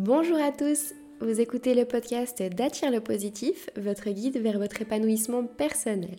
Bonjour 0.00 0.38
à 0.38 0.52
tous, 0.52 0.94
vous 1.20 1.40
écoutez 1.40 1.74
le 1.74 1.84
podcast 1.84 2.40
d'Attire 2.40 2.92
le 2.92 3.00
positif, 3.00 3.68
votre 3.76 4.10
guide 4.10 4.40
vers 4.40 4.60
votre 4.60 4.80
épanouissement 4.80 5.42
personnel. 5.42 6.14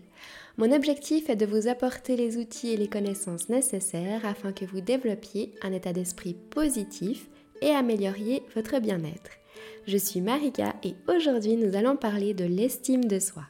Mon 0.57 0.73
objectif 0.73 1.29
est 1.29 1.37
de 1.37 1.45
vous 1.45 1.69
apporter 1.69 2.17
les 2.17 2.35
outils 2.35 2.73
et 2.73 2.75
les 2.75 2.89
connaissances 2.89 3.47
nécessaires 3.47 4.25
afin 4.25 4.51
que 4.51 4.65
vous 4.65 4.81
développiez 4.81 5.53
un 5.61 5.71
état 5.71 5.93
d'esprit 5.93 6.33
positif 6.33 7.29
et 7.61 7.69
amélioriez 7.69 8.43
votre 8.53 8.79
bien-être. 8.79 9.31
Je 9.87 9.95
suis 9.95 10.19
Marika 10.19 10.75
et 10.83 10.95
aujourd'hui 11.07 11.55
nous 11.55 11.77
allons 11.77 11.95
parler 11.95 12.33
de 12.33 12.43
l'estime 12.43 13.05
de 13.05 13.19
soi. 13.19 13.43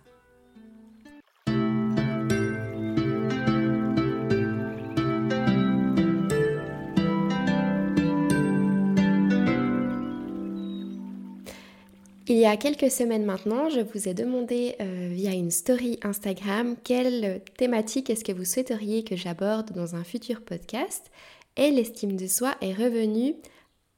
Il 12.39 12.43
y 12.43 12.45
a 12.45 12.55
quelques 12.55 12.89
semaines 12.89 13.25
maintenant, 13.25 13.67
je 13.67 13.81
vous 13.81 14.07
ai 14.07 14.13
demandé 14.13 14.77
euh, 14.79 15.09
via 15.11 15.31
une 15.31 15.51
story 15.51 15.99
Instagram 16.03 16.77
quelle 16.85 17.41
thématique 17.57 18.09
est-ce 18.09 18.23
que 18.23 18.31
vous 18.31 18.45
souhaiteriez 18.45 19.03
que 19.03 19.17
j'aborde 19.17 19.73
dans 19.73 19.95
un 19.95 20.05
futur 20.05 20.39
podcast 20.39 21.11
et 21.57 21.69
l'estime 21.69 22.15
de 22.15 22.27
soi 22.27 22.55
est 22.61 22.71
revenue 22.71 23.35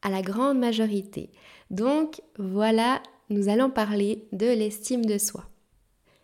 à 0.01 0.09
la 0.09 0.23
grande 0.23 0.57
majorité. 0.57 1.29
Donc 1.69 2.19
voilà, 2.39 3.03
nous 3.29 3.47
allons 3.47 3.69
parler 3.69 4.25
de 4.31 4.47
l'estime 4.47 5.05
de 5.05 5.19
soi. 5.19 5.45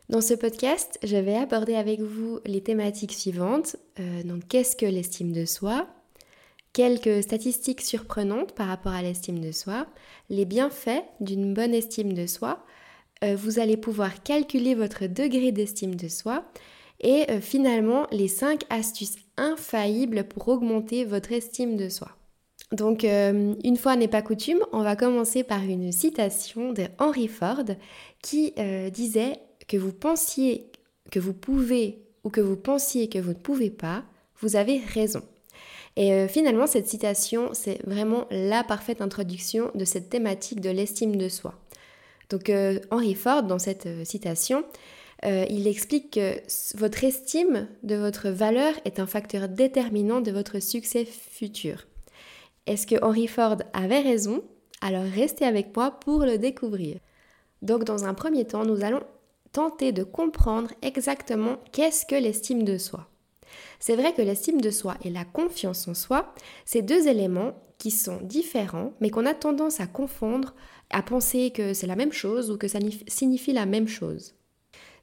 Dans 0.10 0.22
ce 0.22 0.34
podcast, 0.34 0.98
je 1.04 1.18
vais 1.18 1.36
aborder 1.36 1.76
avec 1.76 2.00
vous 2.00 2.40
les 2.48 2.64
thématiques 2.64 3.14
suivantes. 3.14 3.76
Euh, 4.00 4.24
donc 4.24 4.48
qu'est-ce 4.48 4.76
que 4.76 4.88
l'estime 4.88 5.34
de 5.34 5.46
soi? 5.46 5.88
Quelques 6.78 7.24
statistiques 7.24 7.82
surprenantes 7.82 8.52
par 8.52 8.68
rapport 8.68 8.92
à 8.92 9.02
l'estime 9.02 9.40
de 9.40 9.52
soi, 9.52 9.88
les 10.30 10.46
bienfaits 10.46 11.04
d'une 11.20 11.56
bonne 11.56 11.74
estime 11.74 12.14
de 12.14 12.28
soi, 12.28 12.64
euh, 13.24 13.36
vous 13.36 13.58
allez 13.58 13.78
pouvoir 13.78 14.22
calculer 14.22 14.76
votre 14.76 15.08
degré 15.08 15.52
d'estime 15.52 15.96
de 15.96 16.08
soi 16.08 16.46
et 17.00 17.32
euh, 17.32 17.42
finalement 17.42 18.06
les 18.12 18.28
5 18.28 18.62
astuces 18.70 19.16
infaillibles 19.38 20.26
pour 20.26 20.50
augmenter 20.50 21.04
votre 21.04 21.32
estime 21.32 21.78
de 21.78 21.90
soi. 21.90 22.10
Donc 22.72 23.04
euh, 23.04 23.56
une 23.64 23.78
fois 23.78 23.96
n'est 23.96 24.08
pas 24.08 24.22
coutume, 24.22 24.64
on 24.72 24.84
va 24.84 24.96
commencer 24.96 25.44
par 25.44 25.64
une 25.64 25.92
citation 25.92 26.74
de 26.74 26.84
Henry 27.00 27.28
Ford 27.28 27.66
qui 28.22 28.54
disait 28.92 29.40
que 29.68 29.78
vous 29.78 29.94
pensiez 29.94 30.72
que 31.10 31.20
vous 31.20 31.34
pouvez 31.34 32.04
ou 32.24 32.30
que 32.30 32.42
vous 32.42 32.56
pensiez 32.56 33.10
que 33.10 33.18
vous 33.18 33.30
ne 33.30 33.34
pouvez 33.34 33.72
pas, 33.72 34.04
vous 34.42 34.58
avez 34.58 34.78
raison. 34.78 35.24
Et 35.98 36.14
euh, 36.14 36.28
finalement, 36.28 36.68
cette 36.68 36.88
citation, 36.88 37.50
c'est 37.54 37.84
vraiment 37.86 38.28
la 38.30 38.64
parfaite 38.64 39.02
introduction 39.02 39.72
de 39.74 39.84
cette 39.84 40.10
thématique 40.10 40.62
de 40.62 40.70
l'estime 40.70 41.16
de 41.16 41.28
soi. 41.28 41.56
Donc 42.30 42.50
euh, 42.50 42.80
Henry 42.92 43.16
Ford, 43.16 43.44
dans 43.44 43.58
cette 43.58 43.88
euh, 43.88 44.06
citation, 44.06 44.64
il 45.24 45.68
explique 45.68 46.12
que 46.12 46.36
votre 46.78 47.04
estime 47.04 47.68
de 47.82 47.96
votre 47.96 48.30
valeur 48.30 48.76
est 48.86 49.00
un 49.00 49.08
facteur 49.08 49.50
déterminant 49.50 50.22
de 50.22 50.32
votre 50.32 50.60
succès 50.60 51.06
futur. 51.06 51.88
Est-ce 52.68 52.86
que 52.86 53.04
Henry 53.04 53.26
Ford 53.26 53.58
avait 53.74 54.02
raison? 54.02 54.44
Alors 54.80 55.06
restez 55.16 55.46
avec 55.46 55.76
moi 55.76 55.90
pour 55.90 56.20
le 56.20 56.38
découvrir. 56.38 57.00
Donc 57.64 57.84
dans 57.84 58.06
un 58.06 58.14
premier 58.14 58.46
temps, 58.46 58.64
nous 58.64 58.84
allons 58.84 59.02
tenter 59.54 59.92
de 59.92 60.04
comprendre 60.04 60.70
exactement 60.84 61.58
qu'est-ce 61.72 62.06
que 62.06 62.14
l'estime 62.14 62.64
de 62.64 62.78
soi. 62.78 63.10
C'est 63.80 63.96
vrai 63.96 64.14
que 64.14 64.22
l'estime 64.22 64.62
de 64.62 64.72
soi 64.72 64.96
et 65.04 65.10
la 65.10 65.26
confiance 65.26 65.88
en 65.88 65.94
soi, 65.94 66.34
c'est 66.66 66.82
deux 66.82 67.08
éléments 67.08 67.54
qui 67.78 67.92
sont 67.92 68.20
différents, 68.22 68.94
mais 69.00 69.10
qu'on 69.10 69.26
a 69.26 69.34
tendance 69.34 69.80
à 69.80 69.88
confondre, 69.88 70.56
à 70.90 71.04
penser 71.04 71.52
que 71.52 71.74
c'est 71.74 71.88
la 71.88 71.96
même 71.96 72.14
chose 72.14 72.50
ou 72.50 72.58
que 72.58 72.68
ça 72.68 72.80
signifie 73.08 73.54
la 73.54 73.66
même 73.66 73.88
chose. 73.88 74.34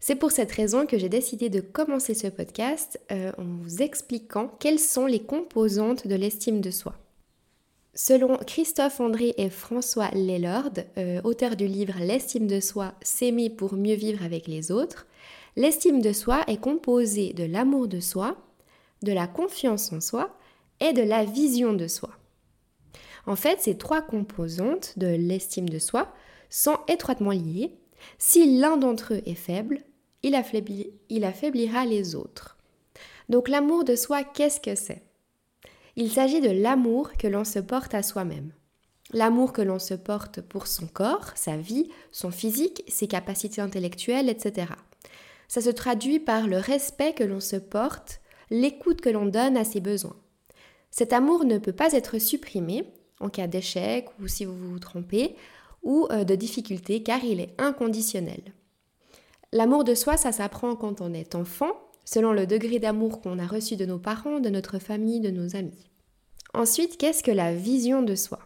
C'est 0.01 0.17
pour 0.17 0.33
cette 0.33 0.53
raison 0.53 0.87
que 0.87 0.99
j'ai 0.99 1.09
décidé 1.09 1.49
de 1.49 1.61
commencer 1.61 2.15
ce 2.15 2.27
podcast 2.27 3.01
euh, 3.11 3.33
en 3.39 3.45
vous 3.45 3.81
expliquant 3.81 4.49
quelles 4.61 4.79
sont 4.79 5.07
les 5.07 5.21
composantes 5.21 6.07
de 6.07 6.15
l'estime 6.15 6.61
de 6.61 6.71
soi. 6.71 6.95
Selon 7.95 8.37
Christophe 8.39 9.01
André 9.01 9.35
et 9.37 9.51
François 9.51 10.11
Lelord, 10.11 10.73
euh, 10.99 11.21
auteurs 11.23 11.55
du 11.55 11.69
livre 11.69 11.95
L'estime 12.01 12.49
de 12.49 12.59
soi, 12.59 12.93
s'aimer 13.03 13.51
pour 13.51 13.75
mieux 13.75 13.95
vivre 13.95 14.25
avec 14.25 14.49
les 14.49 14.73
autres, 14.73 15.07
l'estime 15.57 16.01
de 16.01 16.13
soi 16.13 16.43
est 16.47 16.61
composée 16.61 17.33
de 17.33 17.45
l'amour 17.45 17.89
de 17.89 18.01
soi, 18.01 18.37
de 19.03 19.13
la 19.13 19.27
confiance 19.27 19.93
en 19.93 20.01
soi 20.01 20.37
et 20.81 20.93
de 20.93 21.03
la 21.03 21.25
vision 21.25 21.73
de 21.73 21.87
soi. 21.87 22.11
En 23.27 23.37
fait, 23.37 23.61
ces 23.61 23.77
trois 23.77 24.03
composantes 24.03 24.99
de 24.99 25.07
l'estime 25.07 25.69
de 25.69 25.79
soi 25.79 26.13
sont 26.51 26.79
étroitement 26.89 27.31
liées. 27.31 27.73
Si 28.19 28.59
l'un 28.59 28.77
d'entre 28.77 29.15
eux 29.15 29.23
est 29.27 29.35
faible, 29.35 29.83
il, 30.23 30.35
affaiblira 30.35 31.85
les 31.85 32.15
autres. 32.15 32.57
Donc 33.29 33.49
l'amour 33.49 33.85
de 33.85 33.97
soi, 33.97 34.25
qu'est-ce 34.25 34.61
que 34.61 34.75
c'est? 34.75 35.03
Il 35.97 36.11
s'agit 36.11 36.41
de 36.41 36.51
l'amour 36.51 37.13
que 37.19 37.29
l'on 37.29 37.45
se 37.45 37.59
porte 37.59 37.95
à 37.95 38.03
soi-même. 38.03 38.53
L'amour 39.13 39.53
que 39.53 39.63
l'on 39.63 39.79
se 39.79 39.95
porte 39.95 40.41
pour 40.41 40.67
son 40.67 40.87
corps, 40.87 41.33
sa 41.35 41.57
vie, 41.57 41.89
son 42.11 42.31
physique, 42.31 42.83
ses 42.89 43.07
capacités 43.07 43.61
intellectuelles, 43.61 44.29
etc. 44.29 44.67
Ça 45.55 45.61
se 45.61 45.71
traduit 45.71 46.19
par 46.19 46.49
le 46.49 46.59
respect 46.59 47.13
que 47.13 47.23
l'on 47.23 47.39
se 47.39 47.55
porte 47.55 48.21
l'écoute 48.51 49.01
que 49.01 49.09
l'on 49.09 49.25
donne 49.25 49.57
à 49.57 49.63
ses 49.63 49.79
besoins. 49.79 50.17
Cet 50.91 51.13
amour 51.13 51.45
ne 51.45 51.59
peut 51.59 51.73
pas 51.73 51.93
être 51.93 52.19
supprimé 52.19 52.93
en 53.21 53.29
cas 53.29 53.47
d'échec 53.47 54.09
ou 54.21 54.27
si 54.27 54.47
vous 54.47 54.57
vous 54.57 54.81
trompez 54.81 55.37
ou 55.85 56.09
euh, 56.11 56.25
de 56.25 56.35
difficulté 56.35 57.05
car 57.05 57.23
il 57.23 57.39
est 57.39 57.55
inconditionnel. 57.59 58.43
L'amour 59.53 59.85
de 59.85 59.95
soi, 59.95 60.17
ça 60.17 60.33
s'apprend 60.33 60.75
quand 60.75 61.01
on 61.01 61.15
est 61.15 61.37
enfant, 61.37 61.71
selon 62.05 62.33
le 62.33 62.49
degré 62.49 62.81
d'amour 62.81 63.21
qu'on 63.21 63.39
a 63.39 63.47
reçu 63.47 63.77
de 63.77 63.87
nos 63.87 64.01
parents, 64.01 64.41
de 64.41 64.51
notre 64.51 64.81
famille, 64.81 65.21
de 65.21 65.31
nos 65.31 65.55
amis. 65.55 65.89
Ensuite, 66.53 66.99
qu'est-ce 66.99 67.23
que 67.23 67.31
la 67.31 67.55
vision 67.55 68.03
de 68.03 68.17
soi? 68.17 68.41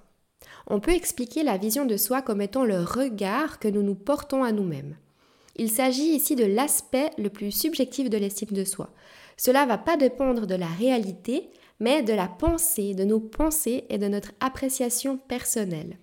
On 0.67 0.79
peut 0.79 0.93
expliquer 0.93 1.43
la 1.43 1.57
vision 1.57 1.87
de 1.87 1.97
soi 1.97 2.21
comme 2.21 2.43
étant 2.43 2.67
le 2.67 2.83
regard 2.83 3.61
que 3.61 3.69
nous 3.69 3.83
nous 3.83 3.95
portons 3.95 4.45
à 4.45 4.53
nous-mêmes. 4.53 4.99
Il 5.59 5.71
s'agit 5.71 6.15
ici 6.15 6.37
de 6.37 6.45
l'aspect 6.45 7.11
le 7.19 7.31
plus 7.31 7.51
subjectif 7.51 8.09
de 8.09 8.17
l'estime 8.17 8.53
de 8.53 8.65
soi. 8.65 8.93
Cela 9.37 9.67
va 9.67 9.77
pas 9.77 9.97
dépendre 9.97 10.47
de 10.47 10.55
la 10.55 10.67
réalité, 10.67 11.51
mais 11.81 12.03
de 12.03 12.13
la 12.13 12.29
pensée, 12.29 12.95
de 12.95 13.05
nos 13.05 13.21
pensées 13.21 13.85
et 13.89 13.99
de 13.99 14.07
notre 14.09 14.33
appréciation 14.41 15.19
personnelle. 15.19 15.99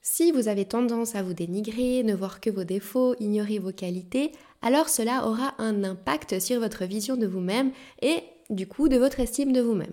Si 0.00 0.32
vous 0.32 0.48
avez 0.48 0.64
tendance 0.64 1.14
à 1.14 1.22
vous 1.22 1.34
dénigrer, 1.34 2.02
ne 2.02 2.14
voir 2.14 2.40
que 2.40 2.50
vos 2.50 2.64
défauts, 2.64 3.14
ignorer 3.20 3.58
vos 3.58 3.72
qualités, 3.72 4.32
alors 4.62 4.88
cela 4.88 5.26
aura 5.26 5.54
un 5.58 5.84
impact 5.84 6.40
sur 6.40 6.60
votre 6.60 6.84
vision 6.84 7.16
de 7.16 7.26
vous-même 7.26 7.72
et 8.00 8.22
du 8.50 8.66
coup 8.66 8.88
de 8.88 8.96
votre 8.96 9.20
estime 9.20 9.52
de 9.52 9.60
vous-même. 9.60 9.92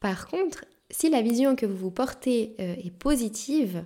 Par 0.00 0.26
contre, 0.26 0.64
si 0.90 1.10
la 1.10 1.22
vision 1.22 1.56
que 1.56 1.66
vous 1.66 1.76
vous 1.76 1.90
portez 1.90 2.56
euh, 2.60 2.74
est 2.84 2.90
positive, 2.90 3.84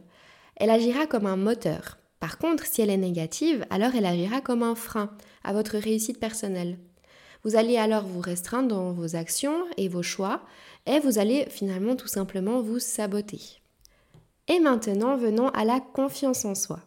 elle 0.57 0.71
agira 0.71 1.07
comme 1.07 1.27
un 1.27 1.37
moteur. 1.37 1.99
Par 2.21 2.39
contre, 2.39 2.67
si 2.67 2.83
elle 2.83 2.91
est 2.91 2.97
négative, 2.97 3.65
alors 3.71 3.95
elle 3.95 4.07
agira 4.07 4.41
comme 4.41 4.63
un 4.63 4.75
frein 4.75 5.11
à 5.45 5.53
votre 5.53 5.79
réussite 5.79 6.19
personnelle. 6.19 6.79
Vous 7.45 7.57
allez 7.57 7.77
alors 7.77 8.05
vous 8.05 8.21
restreindre 8.21 8.69
dans 8.69 8.93
vos 8.93 9.15
actions 9.15 9.65
et 9.77 9.89
vos 9.89 10.03
choix 10.03 10.43
et 10.87 10.99
vous 10.99 11.19
allez 11.19 11.47
finalement 11.51 11.95
tout 11.95 12.09
simplement 12.09 12.61
vous 12.61 12.81
saboter. 12.81 13.41
Et 14.49 14.59
maintenant, 14.59 15.17
venons 15.17 15.49
à 15.51 15.65
la 15.65 15.79
confiance 15.79 16.45
en 16.45 16.55
soi. 16.55 16.81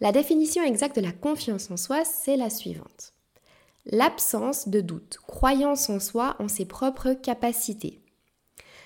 La 0.00 0.12
définition 0.12 0.62
exacte 0.62 0.96
de 0.96 1.00
la 1.00 1.12
confiance 1.12 1.70
en 1.70 1.76
soi, 1.76 2.04
c'est 2.04 2.36
la 2.36 2.50
suivante. 2.50 3.12
L'absence 3.86 4.68
de 4.68 4.80
doute, 4.80 5.18
croyance 5.26 5.90
en 5.90 6.00
soi, 6.00 6.36
en 6.38 6.48
ses 6.48 6.64
propres 6.64 7.12
capacités. 7.12 8.00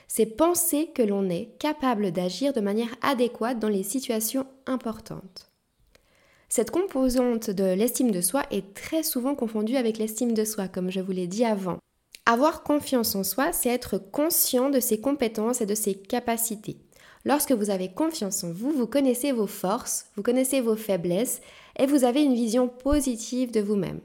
C'est 0.06 0.26
penser 0.26 0.90
que 0.94 1.02
l'on 1.02 1.28
est 1.28 1.56
capable 1.58 2.12
d'agir 2.12 2.52
de 2.52 2.60
manière 2.60 2.94
adéquate 3.02 3.58
dans 3.58 3.68
les 3.68 3.82
situations 3.82 4.46
importantes. 4.66 5.47
Cette 6.48 6.70
composante 6.70 7.50
de 7.50 7.74
l'estime 7.74 8.10
de 8.10 8.22
soi 8.22 8.44
est 8.50 8.72
très 8.72 9.02
souvent 9.02 9.34
confondue 9.34 9.76
avec 9.76 9.98
l'estime 9.98 10.32
de 10.32 10.44
soi, 10.44 10.66
comme 10.66 10.90
je 10.90 11.00
vous 11.00 11.12
l'ai 11.12 11.26
dit 11.26 11.44
avant. 11.44 11.78
Avoir 12.24 12.62
confiance 12.62 13.14
en 13.14 13.22
soi, 13.22 13.52
c'est 13.52 13.68
être 13.68 13.98
conscient 13.98 14.70
de 14.70 14.80
ses 14.80 14.98
compétences 15.00 15.60
et 15.60 15.66
de 15.66 15.74
ses 15.74 15.94
capacités. 15.94 16.78
Lorsque 17.26 17.52
vous 17.52 17.68
avez 17.68 17.88
confiance 17.88 18.44
en 18.44 18.52
vous, 18.52 18.70
vous 18.70 18.86
connaissez 18.86 19.32
vos 19.32 19.46
forces, 19.46 20.06
vous 20.16 20.22
connaissez 20.22 20.62
vos 20.62 20.76
faiblesses 20.76 21.42
et 21.78 21.84
vous 21.84 22.04
avez 22.04 22.22
une 22.22 22.34
vision 22.34 22.68
positive 22.68 23.50
de 23.50 23.60
vous-même. 23.60 24.00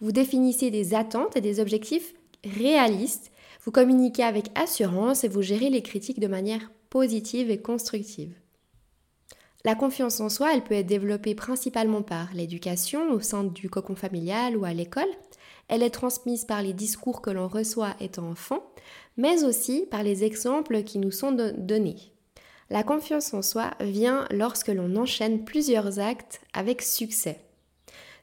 Vous 0.00 0.12
définissez 0.12 0.70
des 0.70 0.94
attentes 0.94 1.36
et 1.36 1.42
des 1.42 1.60
objectifs 1.60 2.14
réalistes, 2.44 3.30
vous 3.64 3.70
communiquez 3.70 4.22
avec 4.22 4.46
assurance 4.54 5.24
et 5.24 5.28
vous 5.28 5.42
gérez 5.42 5.68
les 5.68 5.82
critiques 5.82 6.20
de 6.20 6.26
manière 6.26 6.70
positive 6.88 7.50
et 7.50 7.60
constructive. 7.60 8.34
La 9.64 9.76
confiance 9.76 10.18
en 10.20 10.28
soi, 10.28 10.52
elle 10.52 10.64
peut 10.64 10.74
être 10.74 10.86
développée 10.86 11.36
principalement 11.36 12.02
par 12.02 12.34
l'éducation 12.34 13.12
au 13.12 13.20
sein 13.20 13.44
du 13.44 13.70
cocon 13.70 13.94
familial 13.94 14.56
ou 14.56 14.64
à 14.64 14.72
l'école. 14.72 15.08
Elle 15.68 15.84
est 15.84 15.90
transmise 15.90 16.44
par 16.44 16.62
les 16.62 16.72
discours 16.72 17.22
que 17.22 17.30
l'on 17.30 17.46
reçoit 17.46 17.94
étant 18.00 18.28
enfant, 18.28 18.64
mais 19.16 19.44
aussi 19.44 19.86
par 19.88 20.02
les 20.02 20.24
exemples 20.24 20.82
qui 20.82 20.98
nous 20.98 21.12
sont 21.12 21.32
donnés. 21.32 22.12
La 22.70 22.82
confiance 22.82 23.32
en 23.34 23.42
soi 23.42 23.70
vient 23.80 24.26
lorsque 24.30 24.68
l'on 24.68 24.96
enchaîne 24.96 25.44
plusieurs 25.44 26.00
actes 26.00 26.40
avec 26.54 26.82
succès. 26.82 27.38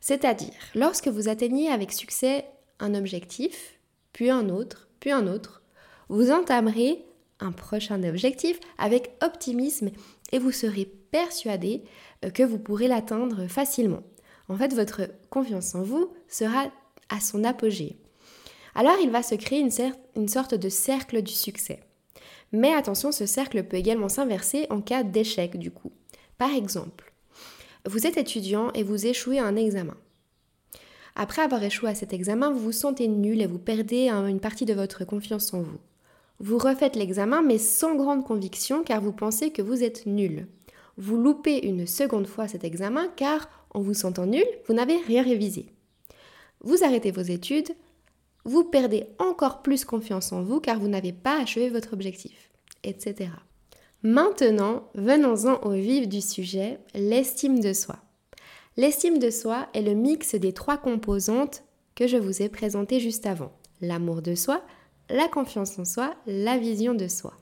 C'est-à-dire, 0.02 0.54
lorsque 0.76 1.08
vous 1.08 1.30
atteignez 1.30 1.70
avec 1.70 1.94
succès 1.94 2.46
un 2.80 2.96
objectif, 2.96 3.80
puis 4.12 4.30
un 4.30 4.50
autre, 4.50 4.90
puis 5.00 5.12
un 5.12 5.28
autre, 5.28 5.62
vous 6.10 6.32
entamerez 6.32 7.06
un 7.40 7.52
prochain 7.52 8.04
objectif 8.04 8.60
avec 8.78 9.12
optimisme 9.22 9.92
et 10.32 10.40
vous 10.40 10.52
serez 10.52 10.92
persuadé 11.12 11.84
euh, 12.26 12.30
que 12.30 12.44
vous 12.44 12.60
pourrez 12.60 12.88
l'atteindre 12.88 13.48
facilement. 13.48 14.04
En 14.48 14.56
fait, 14.56 14.74
votre 14.74 15.02
confiance 15.30 15.76
en 15.76 15.84
vous 15.84 16.12
sera 16.28 16.66
à 17.10 17.20
son 17.20 17.44
apogée. 17.44 17.98
Alors 18.76 18.98
il 19.02 19.10
va 19.10 19.24
se 19.24 19.36
créer 19.36 19.60
une, 19.60 19.72
une 20.16 20.28
sorte 20.28 20.56
de 20.56 20.70
cercle 20.70 21.22
du 21.22 21.34
succès. 21.34 21.82
Mais 22.52 22.74
attention, 22.74 23.12
ce 23.12 23.26
cercle 23.26 23.64
peut 23.64 23.78
également 23.78 24.10
s'inverser 24.10 24.68
en 24.70 24.82
cas 24.82 25.04
d'échec 25.04 25.58
du 25.58 25.72
coup. 25.72 25.92
Par 26.38 26.52
exemple, 26.52 27.14
vous 27.86 28.08
êtes 28.08 28.18
étudiant 28.18 28.72
et 28.74 28.84
vous 28.84 29.06
échouez 29.06 29.40
à 29.40 29.46
un 29.46 29.56
examen. 29.56 29.96
Après 31.16 31.42
avoir 31.42 31.64
échoué 31.64 31.90
à 31.90 31.96
cet 31.96 32.14
examen, 32.14 32.50
vous 32.52 32.60
vous 32.60 32.72
sentez 32.72 33.08
nul 33.08 33.42
et 33.42 33.48
vous 33.48 33.60
perdez 33.60 34.10
une 34.10 34.40
partie 34.40 34.66
de 34.66 34.74
votre 34.74 35.06
confiance 35.06 35.54
en 35.54 35.62
vous. 35.62 35.80
Vous 36.40 36.58
refaites 36.58 36.96
l'examen 36.96 37.42
mais 37.42 37.58
sans 37.58 37.96
grande 37.96 38.26
conviction 38.26 38.84
car 38.84 39.02
vous 39.02 39.12
pensez 39.12 39.52
que 39.52 39.62
vous 39.62 39.84
êtes 39.84 40.06
nul. 40.06 40.48
Vous 41.00 41.16
loupez 41.16 41.66
une 41.66 41.88
seconde 41.88 42.28
fois 42.28 42.50
cet 42.50 42.66
examen 42.66 43.08
car 43.16 43.50
en 43.72 43.80
vous 43.80 43.94
sentant 43.94 44.26
nul, 44.26 44.44
vous 44.68 44.74
n'avez 44.74 44.98
rien 44.98 45.24
révisé. 45.24 45.68
Vous 46.60 46.84
arrêtez 46.84 47.12
vos 47.12 47.22
études, 47.22 47.70
vous 48.44 48.66
perdez 48.66 49.06
encore 49.18 49.62
plus 49.62 49.86
confiance 49.86 50.34
en 50.34 50.44
vous 50.44 50.60
car 50.60 50.78
vous 50.78 50.90
n'avez 50.90 51.14
pas 51.14 51.40
achevé 51.40 51.70
votre 51.70 51.94
objectif, 51.94 52.52
etc. 52.84 53.30
Maintenant, 54.04 54.90
venons-en 54.94 55.62
au 55.66 55.72
vif 55.72 56.10
du 56.10 56.20
sujet, 56.20 56.80
l'estime 56.94 57.62
de 57.62 57.72
soi. 57.72 57.96
L'estime 58.76 59.20
de 59.20 59.30
soi 59.30 59.70
est 59.74 59.82
le 59.82 59.94
mix 59.94 60.36
des 60.36 60.52
trois 60.52 60.78
composantes 60.78 61.64
que 61.96 62.08
je 62.08 62.18
vous 62.18 62.42
ai 62.42 62.50
présentées 62.50 63.00
juste 63.00 63.26
avant. 63.26 63.54
L'amour 63.80 64.22
de 64.22 64.36
soi, 64.36 64.62
la 65.10 65.30
confiance 65.30 65.80
en 65.80 65.86
soi, 65.86 66.14
la 66.28 66.58
vision 66.58 66.94
de 66.94 67.08
soi. 67.08 67.34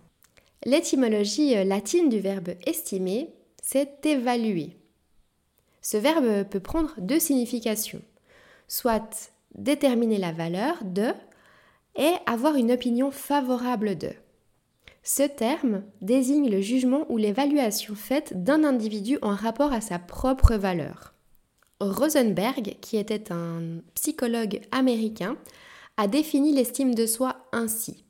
L'étymologie 0.64 1.64
latine 1.66 2.10
du 2.10 2.20
verbe 2.20 2.50
estimer, 2.68 3.30
c'est 3.70 4.06
évaluer. 4.06 4.78
Ce 5.82 5.98
verbe 5.98 6.48
peut 6.48 6.62
prendre 6.62 6.94
deux 7.00 7.20
significations, 7.20 8.02
soit 8.70 9.34
déterminer 9.56 10.18
la 10.18 10.32
valeur 10.32 10.78
de 10.86 11.12
et 11.98 12.14
avoir 12.26 12.56
une 12.56 12.72
opinion 12.72 13.12
favorable 13.12 13.98
de. 13.98 14.12
Ce 15.04 15.24
terme 15.24 15.84
désigne 16.02 16.50
le 16.50 16.62
jugement 16.62 17.06
ou 17.10 17.18
l'évaluation 17.18 17.94
faite 17.94 18.42
d'un 18.42 18.64
individu 18.64 19.18
en 19.22 19.36
rapport 19.36 19.74
à 19.74 19.82
sa 19.82 20.00
propre 20.00 20.56
valeur. 20.56 21.14
Rosenberg, 21.82 22.78
qui 22.80 22.96
était 22.96 23.34
un 23.34 23.82
psychologue 23.96 24.62
américain, 24.72 25.36
a 25.98 26.08
défini 26.08 26.54
l'estime 26.54 26.96
de 26.96 27.06
soi 27.06 27.36
ainsi. 27.52 28.06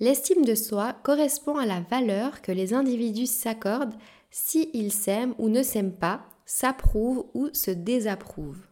L'estime 0.00 0.44
de 0.44 0.56
soi 0.56 0.94
correspond 1.04 1.58
à 1.58 1.66
la 1.66 1.80
valeur 1.80 2.42
que 2.42 2.50
les 2.50 2.74
individus 2.74 3.26
s'accordent 3.26 3.94
s'ils 4.30 4.92
s'aiment 4.92 5.34
ou 5.38 5.48
ne 5.48 5.62
s'aiment 5.62 5.96
pas, 5.96 6.22
s'approuvent 6.46 7.26
ou 7.34 7.48
se 7.52 7.70
désapprouvent. 7.70 8.66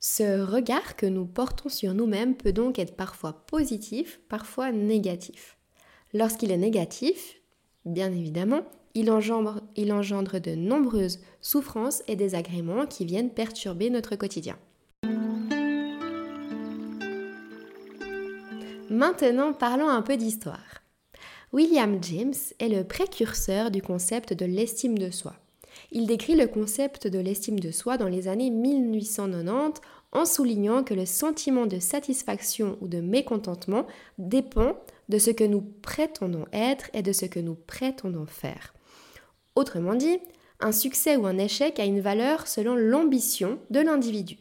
Ce 0.00 0.40
regard 0.40 0.96
que 0.96 1.06
nous 1.06 1.26
portons 1.26 1.68
sur 1.68 1.94
nous-mêmes 1.94 2.36
peut 2.36 2.52
donc 2.52 2.78
être 2.78 2.96
parfois 2.96 3.32
positif, 3.46 4.20
parfois 4.28 4.72
négatif. 4.72 5.56
Lorsqu'il 6.12 6.50
est 6.50 6.56
négatif, 6.56 7.36
bien 7.84 8.12
évidemment, 8.12 8.62
il 8.94 9.10
engendre 9.10 10.40
de 10.40 10.54
nombreuses 10.54 11.20
souffrances 11.40 12.02
et 12.08 12.16
désagréments 12.16 12.86
qui 12.86 13.04
viennent 13.04 13.30
perturber 13.30 13.90
notre 13.90 14.16
quotidien. 14.16 14.58
Maintenant, 18.90 19.54
parlons 19.54 19.88
un 19.88 20.02
peu 20.02 20.16
d'histoire. 20.16 20.71
William 21.52 22.02
James 22.02 22.32
est 22.60 22.70
le 22.70 22.82
précurseur 22.82 23.70
du 23.70 23.82
concept 23.82 24.32
de 24.32 24.46
l'estime 24.46 24.96
de 24.96 25.10
soi. 25.10 25.34
Il 25.90 26.06
décrit 26.06 26.34
le 26.34 26.46
concept 26.46 27.06
de 27.06 27.18
l'estime 27.18 27.60
de 27.60 27.70
soi 27.70 27.98
dans 27.98 28.08
les 28.08 28.26
années 28.26 28.48
1890 28.48 29.82
en 30.12 30.24
soulignant 30.24 30.82
que 30.82 30.94
le 30.94 31.04
sentiment 31.04 31.66
de 31.66 31.78
satisfaction 31.78 32.78
ou 32.80 32.88
de 32.88 33.00
mécontentement 33.00 33.86
dépend 34.16 34.78
de 35.10 35.18
ce 35.18 35.30
que 35.30 35.44
nous 35.44 35.60
prétendons 35.60 36.46
être 36.54 36.88
et 36.94 37.02
de 37.02 37.12
ce 37.12 37.26
que 37.26 37.40
nous 37.40 37.54
prétendons 37.54 38.26
faire. 38.26 38.72
Autrement 39.54 39.94
dit, 39.94 40.20
un 40.58 40.72
succès 40.72 41.16
ou 41.16 41.26
un 41.26 41.36
échec 41.36 41.78
a 41.78 41.84
une 41.84 42.00
valeur 42.00 42.46
selon 42.46 42.76
l'ambition 42.76 43.58
de 43.68 43.80
l'individu. 43.80 44.38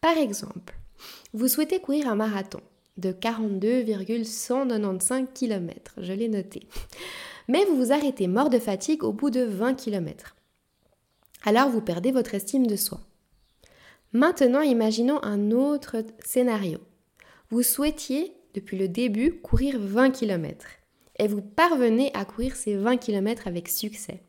Par 0.00 0.16
exemple, 0.16 0.74
vous 1.34 1.48
souhaitez 1.48 1.80
courir 1.80 2.08
un 2.08 2.16
marathon 2.16 2.60
de 2.96 3.12
42,195 3.12 5.26
km, 5.34 5.94
je 5.98 6.12
l'ai 6.12 6.28
noté. 6.28 6.66
Mais 7.48 7.64
vous 7.64 7.76
vous 7.76 7.92
arrêtez 7.92 8.26
mort 8.26 8.50
de 8.50 8.58
fatigue 8.58 9.04
au 9.04 9.12
bout 9.12 9.30
de 9.30 9.42
20 9.42 9.74
km 9.74 10.34
alors 11.46 11.70
vous 11.70 11.80
perdez 11.80 12.10
votre 12.10 12.34
estime 12.34 12.66
de 12.66 12.74
soi. 12.74 13.00
Maintenant, 14.12 14.62
imaginons 14.62 15.22
un 15.22 15.52
autre 15.52 16.04
scénario. 16.24 16.80
Vous 17.50 17.62
souhaitiez, 17.62 18.34
depuis 18.54 18.76
le 18.76 18.88
début, 18.88 19.40
courir 19.40 19.78
20 19.78 20.10
km 20.10 20.66
et 21.18 21.28
vous 21.28 21.40
parvenez 21.40 22.10
à 22.14 22.24
courir 22.24 22.56
ces 22.56 22.76
20 22.76 22.96
km 22.96 23.46
avec 23.46 23.68
succès. 23.68 24.24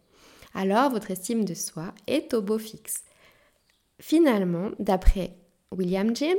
Alors 0.53 0.91
votre 0.91 1.09
estime 1.09 1.43
de 1.43 1.55
soi 1.55 1.91
est 2.05 2.35
au 2.35 2.43
beau 2.43 2.59
fixe. 2.59 3.03
Finalement, 3.99 4.69
d'après 4.77 5.35
William 5.71 6.15
James, 6.15 6.37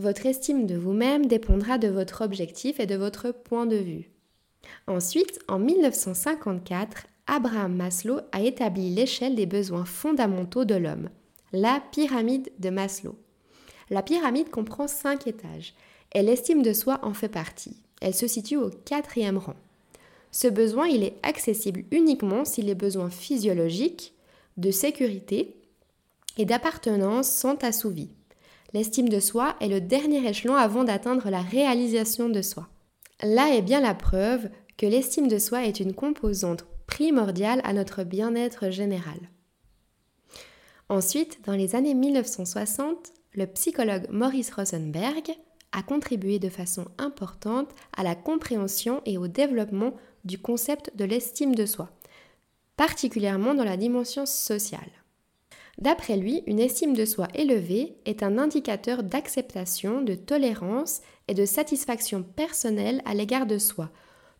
votre 0.00 0.26
estime 0.26 0.66
de 0.66 0.76
vous-même 0.76 1.26
dépendra 1.26 1.78
de 1.78 1.88
votre 1.88 2.22
objectif 2.22 2.80
et 2.80 2.86
de 2.86 2.96
votre 2.96 3.32
point 3.32 3.66
de 3.66 3.76
vue. 3.76 4.10
Ensuite, 4.86 5.38
en 5.48 5.58
1954, 5.58 7.06
Abraham 7.26 7.76
Maslow 7.76 8.20
a 8.32 8.40
établi 8.40 8.90
l'échelle 8.90 9.34
des 9.34 9.46
besoins 9.46 9.84
fondamentaux 9.84 10.64
de 10.64 10.74
l'homme, 10.74 11.10
la 11.52 11.82
pyramide 11.92 12.50
de 12.58 12.70
Maslow. 12.70 13.16
La 13.90 14.02
pyramide 14.02 14.50
comprend 14.50 14.88
cinq 14.88 15.26
étages 15.26 15.74
et 16.12 16.22
l'estime 16.22 16.62
de 16.62 16.72
soi 16.72 16.98
en 17.02 17.14
fait 17.14 17.28
partie. 17.28 17.76
Elle 18.00 18.14
se 18.14 18.26
situe 18.26 18.56
au 18.56 18.70
quatrième 18.70 19.38
rang. 19.38 19.56
Ce 20.32 20.48
besoin, 20.48 20.86
il 20.86 21.02
est 21.02 21.16
accessible 21.22 21.84
uniquement 21.90 22.44
si 22.44 22.62
les 22.62 22.74
besoins 22.74 23.10
physiologiques, 23.10 24.14
de 24.56 24.70
sécurité 24.70 25.56
et 26.38 26.44
d'appartenance 26.44 27.30
sont 27.30 27.62
assouvis. 27.64 28.10
L'estime 28.72 29.08
de 29.08 29.20
soi 29.20 29.56
est 29.60 29.68
le 29.68 29.80
dernier 29.80 30.28
échelon 30.28 30.54
avant 30.54 30.84
d'atteindre 30.84 31.28
la 31.30 31.42
réalisation 31.42 32.28
de 32.28 32.42
soi. 32.42 32.68
Là 33.22 33.54
est 33.54 33.62
bien 33.62 33.80
la 33.80 33.94
preuve 33.94 34.48
que 34.76 34.86
l'estime 34.86 35.28
de 35.28 35.38
soi 35.38 35.66
est 35.66 35.80
une 35.80 35.94
composante 35.94 36.64
primordial 36.86 37.60
à 37.64 37.72
notre 37.72 38.04
bien-être 38.04 38.70
général. 38.70 39.18
Ensuite, 40.88 41.40
dans 41.44 41.54
les 41.54 41.74
années 41.74 41.94
1960, 41.94 43.12
le 43.34 43.46
psychologue 43.46 44.06
Maurice 44.10 44.52
Rosenberg 44.52 45.30
a 45.72 45.82
contribué 45.82 46.38
de 46.38 46.48
façon 46.48 46.86
importante 46.98 47.70
à 47.96 48.02
la 48.02 48.14
compréhension 48.14 49.02
et 49.04 49.18
au 49.18 49.28
développement 49.28 49.94
du 50.24 50.38
concept 50.38 50.96
de 50.96 51.04
l'estime 51.04 51.54
de 51.54 51.66
soi, 51.66 51.90
particulièrement 52.76 53.54
dans 53.54 53.64
la 53.64 53.76
dimension 53.76 54.26
sociale. 54.26 54.90
D'après 55.80 56.18
lui, 56.18 56.42
une 56.46 56.60
estime 56.60 56.92
de 56.92 57.06
soi 57.06 57.28
élevée 57.34 57.96
est 58.04 58.22
un 58.22 58.36
indicateur 58.36 59.02
d'acceptation, 59.02 60.02
de 60.02 60.14
tolérance 60.14 61.00
et 61.26 61.32
de 61.32 61.46
satisfaction 61.46 62.22
personnelle 62.22 63.00
à 63.06 63.14
l'égard 63.14 63.46
de 63.46 63.56
soi, 63.56 63.90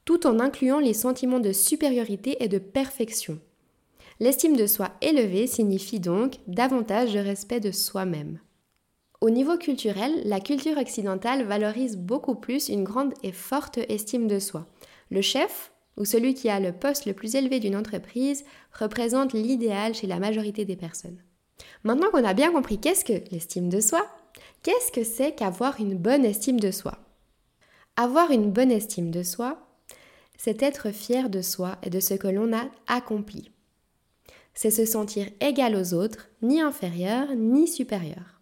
tout 0.04 0.26
en 0.26 0.38
incluant 0.38 0.80
les 0.80 0.92
sentiments 0.92 1.40
de 1.40 1.52
supériorité 1.52 2.36
et 2.44 2.48
de 2.48 2.58
perfection. 2.58 3.38
L'estime 4.18 4.54
de 4.54 4.66
soi 4.66 4.90
élevée 5.00 5.46
signifie 5.46 5.98
donc 5.98 6.40
davantage 6.46 7.14
de 7.14 7.20
respect 7.20 7.60
de 7.60 7.70
soi-même. 7.70 8.38
Au 9.22 9.30
niveau 9.30 9.56
culturel, 9.56 10.20
la 10.26 10.40
culture 10.40 10.76
occidentale 10.76 11.44
valorise 11.44 11.96
beaucoup 11.96 12.34
plus 12.34 12.68
une 12.68 12.84
grande 12.84 13.14
et 13.22 13.32
forte 13.32 13.78
estime 13.88 14.28
de 14.28 14.38
soi. 14.38 14.66
Le 15.10 15.22
chef, 15.22 15.72
ou 15.96 16.04
celui 16.04 16.34
qui 16.34 16.50
a 16.50 16.60
le 16.60 16.72
poste 16.72 17.06
le 17.06 17.14
plus 17.14 17.34
élevé 17.34 17.60
d'une 17.60 17.76
entreprise, 17.76 18.44
représente 18.78 19.32
l'idéal 19.32 19.94
chez 19.94 20.06
la 20.06 20.18
majorité 20.18 20.66
des 20.66 20.76
personnes. 20.76 21.18
Maintenant 21.84 22.10
qu'on 22.10 22.24
a 22.24 22.34
bien 22.34 22.52
compris 22.52 22.78
qu'est-ce 22.78 23.04
que 23.04 23.24
l'estime 23.30 23.68
de 23.68 23.80
soi, 23.80 24.06
qu'est-ce 24.62 24.92
que 24.92 25.04
c'est 25.04 25.34
qu'avoir 25.34 25.80
une 25.80 25.96
bonne 25.96 26.24
estime 26.24 26.60
de 26.60 26.70
soi? 26.70 26.98
Avoir 27.96 28.30
une 28.30 28.50
bonne 28.50 28.70
estime 28.70 29.10
de 29.10 29.22
soi, 29.22 29.58
c'est 30.38 30.62
être 30.62 30.90
fier 30.90 31.28
de 31.28 31.42
soi 31.42 31.76
et 31.82 31.90
de 31.90 32.00
ce 32.00 32.14
que 32.14 32.28
l'on 32.28 32.52
a 32.52 32.64
accompli. 32.86 33.50
C'est 34.54 34.70
se 34.70 34.84
sentir 34.84 35.26
égal 35.40 35.76
aux 35.76 35.94
autres, 35.94 36.28
ni 36.42 36.60
inférieur, 36.60 37.34
ni 37.36 37.68
supérieur. 37.68 38.40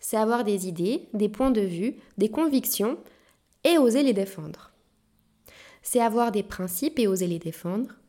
C'est 0.00 0.16
avoir 0.16 0.44
des 0.44 0.66
idées, 0.66 1.08
des 1.12 1.28
points 1.28 1.50
de 1.50 1.60
vue, 1.60 1.96
des 2.16 2.30
convictions 2.30 2.98
et 3.64 3.76
oser 3.76 4.02
les 4.02 4.14
défendre. 4.14 4.72
C'est 5.82 6.00
avoir 6.00 6.32
des 6.32 6.42
principes 6.42 6.98
et 6.98 7.06
oser 7.06 7.26
les 7.26 7.38
défendre. 7.38 7.99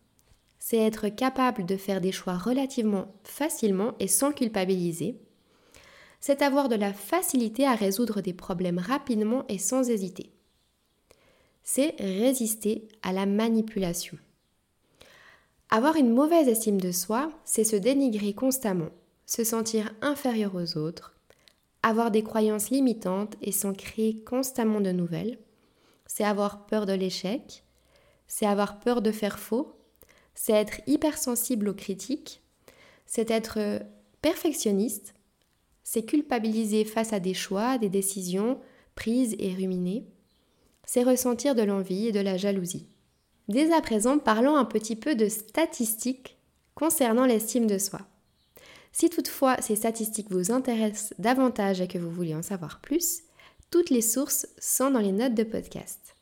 C'est 0.64 0.78
être 0.78 1.10
capable 1.10 1.66
de 1.66 1.76
faire 1.76 2.02
des 2.02 2.12
choix 2.12 2.38
relativement 2.38 3.08
facilement 3.24 3.96
et 4.00 4.08
sans 4.08 4.32
culpabiliser. 4.32 5.20
C'est 6.20 6.44
avoir 6.44 6.70
de 6.70 6.76
la 6.76 6.94
facilité 6.94 7.66
à 7.66 7.74
résoudre 7.74 8.22
des 8.22 8.34
problèmes 8.34 8.78
rapidement 8.78 9.44
et 9.50 9.58
sans 9.58 9.90
hésiter. 9.90 10.30
C'est 11.64 11.96
résister 11.98 12.88
à 13.02 13.12
la 13.12 13.26
manipulation. 13.26 14.20
Avoir 15.72 15.96
une 15.96 16.14
mauvaise 16.14 16.48
estime 16.48 16.80
de 16.80 16.92
soi, 16.92 17.32
c'est 17.44 17.64
se 17.64 17.76
dénigrer 17.76 18.34
constamment, 18.34 18.90
se 19.26 19.44
sentir 19.44 19.92
inférieur 20.04 20.54
aux 20.54 20.78
autres, 20.78 21.16
avoir 21.82 22.12
des 22.12 22.22
croyances 22.22 22.70
limitantes 22.70 23.36
et 23.42 23.52
s'en 23.52 23.74
créer 23.74 24.24
constamment 24.24 24.80
de 24.80 24.92
nouvelles. 24.92 25.40
C'est 26.06 26.24
avoir 26.24 26.68
peur 26.68 26.86
de 26.86 26.94
l'échec, 26.94 27.64
c'est 28.28 28.46
avoir 28.46 28.80
peur 28.80 29.02
de 29.02 29.12
faire 29.12 29.40
faux, 29.40 29.81
c'est 30.36 30.54
être 30.54 30.82
hypersensible 30.88 31.70
aux 31.70 31.74
critiques, 31.74 32.42
c'est 33.06 33.32
être 33.32 33.82
perfectionniste, 34.22 35.14
c'est 35.84 36.04
culpabiliser 36.04 36.86
face 36.86 37.14
à 37.14 37.20
des 37.20 37.34
choix, 37.34 37.78
des 37.78 37.90
décisions 37.90 38.60
prises 38.96 39.36
et 39.40 39.54
ruminées, 39.54 40.06
c'est 40.86 41.04
ressentir 41.04 41.56
de 41.56 41.62
l'envie 41.62 42.08
et 42.08 42.12
de 42.12 42.20
la 42.20 42.38
jalousie. 42.38 42.88
Dès 43.48 43.74
à 43.74 43.82
présent, 43.82 44.18
parlons 44.18 44.56
un 44.56 44.66
petit 44.66 44.96
peu 44.96 45.16
de 45.16 45.28
statistiques 45.28 46.38
concernant 46.76 47.26
l'estime 47.26 47.68
de 47.68 47.78
soi. 47.78 48.02
Si 48.92 49.10
toutefois 49.10 49.62
ces 49.62 49.76
statistiques 49.76 50.32
vous 50.32 50.52
intéressent 50.52 51.14
davantage 51.18 51.82
et 51.82 51.88
que 51.88 51.98
vous 51.98 52.12
voulez 52.12 52.36
en 52.36 52.42
savoir 52.42 52.82
plus, 52.82 53.24
toutes 53.70 53.90
les 53.90 54.02
sources 54.02 54.48
sont 54.60 54.92
dans 54.92 55.00
les 55.00 55.14
notes 55.14 55.34
de 55.34 55.44
podcast. 55.44 56.16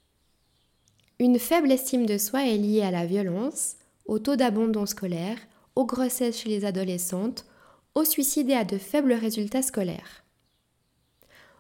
Une 1.18 1.40
faible 1.40 1.72
estime 1.72 2.06
de 2.06 2.18
soi 2.18 2.48
est 2.48 2.58
liée 2.58 2.84
à 2.84 2.92
la 2.92 3.06
violence, 3.06 3.76
au 4.10 4.18
taux 4.18 4.36
d'abandon 4.36 4.88
scolaire, 4.88 5.38
aux 5.76 5.86
grossesses 5.86 6.40
chez 6.40 6.50
les 6.50 6.66
adolescentes, 6.66 7.46
au 7.94 8.04
suicide 8.04 8.50
et 8.50 8.56
à 8.56 8.66
de 8.66 8.80
faibles 8.80 9.14
résultats 9.14 9.62
scolaires. 9.62 10.24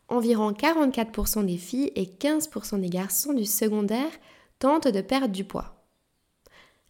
Environ 0.08 0.51
44% 0.51 1.46
des 1.46 1.58
filles 1.58 1.91
et 1.96 2.06
15% 2.06 2.82
des 2.82 2.89
garçons 2.89 3.34
du 3.34 3.46
secondaire 3.46 4.10
tentent 4.58 4.88
de 4.88 5.01
perdre 5.01 5.27
du 5.32 5.44
poids. 5.44 5.86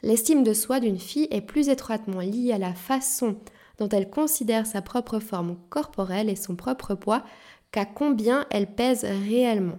L'estime 0.02 0.44
de 0.44 0.54
soi 0.54 0.80
d'une 0.80 0.98
fille 0.98 1.28
est 1.30 1.42
plus 1.42 1.68
étroitement 1.68 2.22
liée 2.22 2.54
à 2.54 2.58
la 2.58 2.74
façon 2.74 3.38
dont 3.80 3.90
elle 3.90 4.10
considère 4.10 4.66
sa 4.66 4.82
propre 4.82 5.20
forme 5.20 5.58
corporelle 5.70 6.30
et 6.30 6.38
son 6.38 6.56
propre 6.56 6.96
poids 6.96 7.26
qu'à 7.74 7.84
combien 7.84 8.48
elle 8.50 8.74
pèse 8.76 9.04
réellement. 9.04 9.78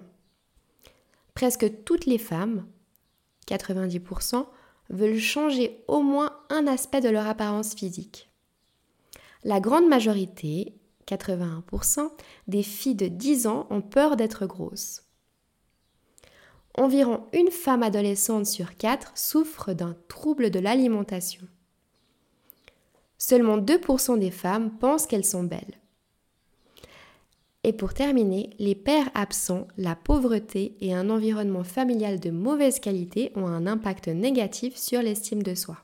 Presque 1.32 1.84
toutes 1.84 2.04
les 2.04 2.18
femmes, 2.18 2.66
90%, 3.49 4.44
veulent 4.90 5.18
changer 5.18 5.82
au 5.88 6.02
moins 6.02 6.37
un 6.50 6.66
aspect 6.66 7.00
de 7.00 7.09
leur 7.09 7.26
apparence 7.26 7.75
physique. 7.75 8.30
La 9.42 9.61
grande 9.61 9.88
majorité, 9.88 10.75
81%, 11.06 12.11
des 12.47 12.62
filles 12.62 12.94
de 12.94 13.09
10 13.09 13.47
ans 13.47 13.66
ont 13.70 13.80
peur 13.80 14.16
d'être 14.16 14.47
grosses. 14.47 15.04
Environ 16.75 17.25
une 17.32 17.50
femme 17.50 17.82
adolescente 17.82 18.47
sur 18.47 18.76
quatre 18.76 19.16
souffre 19.16 19.73
d'un 19.73 19.97
trouble 20.09 20.50
de 20.50 20.61
l'alimentation. 20.61 21.47
Seulement 23.18 23.59
2% 23.59 24.18
des 24.18 24.30
femmes 24.30 24.70
pensent 24.78 25.06
qu'elles 25.06 25.25
sont 25.25 25.42
belles. 25.44 25.79
Et 27.62 27.74
pour 27.74 27.92
terminer, 27.92 28.50
les 28.58 28.74
pères 28.74 29.10
absents, 29.14 29.68
la 29.76 29.94
pauvreté 29.94 30.76
et 30.80 30.94
un 30.94 31.10
environnement 31.10 31.64
familial 31.64 32.18
de 32.18 32.30
mauvaise 32.30 32.80
qualité 32.80 33.32
ont 33.36 33.46
un 33.46 33.66
impact 33.66 34.08
négatif 34.08 34.76
sur 34.76 35.02
l'estime 35.02 35.42
de 35.42 35.54
soi. 35.54 35.76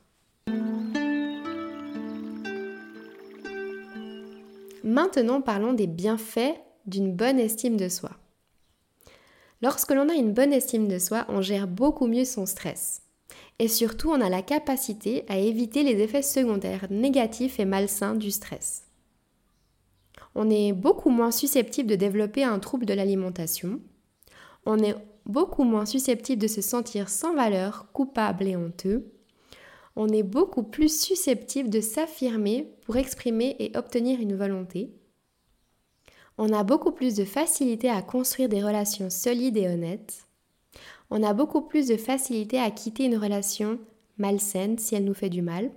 Maintenant 4.83 5.43
parlons 5.43 5.75
des 5.75 5.87
bienfaits 5.87 6.55
d'une 6.87 7.13
bonne 7.13 7.39
estime 7.39 7.77
de 7.77 7.89
soi. 7.89 8.11
Lorsque 9.61 9.91
l'on 9.91 10.09
a 10.09 10.15
une 10.15 10.33
bonne 10.33 10.53
estime 10.55 10.89
de 10.89 10.99
soi, 10.99 11.27
on 11.29 11.43
gère 11.43 11.67
beaucoup 11.67 12.07
mieux 12.07 12.25
son 12.25 12.47
stress. 12.47 13.03
Et 13.59 13.69
surtout, 13.69 14.11
on 14.11 14.21
a 14.21 14.31
la 14.31 14.43
capacité 14.43 15.25
à 15.29 15.39
éviter 15.39 15.83
les 15.83 16.01
effets 16.03 16.23
secondaires 16.23 16.87
négatifs 16.89 17.59
et 17.59 17.65
malsains 17.65 18.15
du 18.15 18.31
stress 18.31 18.86
on 20.39 20.51
est 20.51 20.75
beaucoup 20.75 21.09
moins 21.09 21.31
susceptible 21.31 21.89
de 21.89 21.97
développer 21.97 22.45
un 22.45 22.59
trouble 22.59 22.85
de 22.85 22.93
l'alimentation. 22.93 23.81
On 24.67 24.79
est 24.79 24.95
beaucoup 25.25 25.65
moins 25.65 25.87
susceptible 25.87 26.43
de 26.43 26.47
se 26.47 26.61
sentir 26.61 27.09
sans 27.09 27.35
valeur, 27.35 27.87
coupable 27.95 28.47
et 28.47 28.55
honteux. 28.55 29.11
On 29.97 30.09
est 30.09 30.23
beaucoup 30.23 30.63
plus 30.63 31.01
susceptible 31.01 31.71
de 31.71 31.81
s'affirmer 31.81 32.71
pour 32.85 32.99
exprimer 32.99 33.57
et 33.59 33.75
obtenir 33.79 34.21
une 34.21 34.37
volonté. 34.37 34.91
On 36.37 36.53
a 36.53 36.65
beaucoup 36.65 36.93
plus 36.93 37.15
de 37.17 37.25
facilité 37.25 37.89
à 37.89 38.03
construire 38.03 38.51
des 38.51 38.63
relations 38.63 39.09
solides 39.09 39.57
et 39.57 39.69
honnêtes. 39.69 40.27
On 41.09 41.23
a 41.23 41.33
beaucoup 41.33 41.63
plus 41.63 41.89
de 41.89 41.97
facilité 41.97 42.59
à 42.59 42.71
quitter 42.71 43.05
une 43.05 43.17
relation 43.17 43.79
malsaine 44.19 44.77
si 44.77 44.95
elle 44.95 45.05
nous 45.05 45.15
fait 45.15 45.31
du 45.31 45.41
mal. 45.41 45.71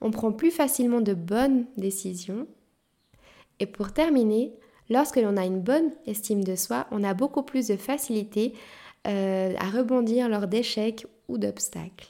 On 0.00 0.10
prend 0.10 0.32
plus 0.32 0.50
facilement 0.50 1.02
de 1.02 1.12
bonnes 1.12 1.66
décisions 1.76 2.46
et 3.62 3.66
pour 3.66 3.92
terminer, 3.92 4.52
lorsque 4.90 5.18
l'on 5.18 5.36
a 5.36 5.44
une 5.44 5.60
bonne 5.60 5.92
estime 6.08 6.42
de 6.42 6.56
soi, 6.56 6.88
on 6.90 7.04
a 7.04 7.14
beaucoup 7.14 7.44
plus 7.44 7.68
de 7.68 7.76
facilité 7.76 8.54
euh, 9.06 9.54
à 9.56 9.70
rebondir 9.70 10.28
lors 10.28 10.48
d'échecs 10.48 11.06
ou 11.28 11.38
d'obstacles. 11.38 12.08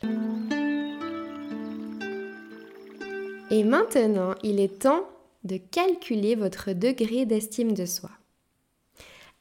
Et 3.51 3.65
maintenant, 3.65 4.35
il 4.43 4.61
est 4.61 4.79
temps 4.79 5.05
de 5.45 5.59
calculer 5.59 6.37
votre 6.37 6.73
degré 6.73 7.27
d'estime 7.27 7.75
de 7.75 7.85
soi. 7.85 8.09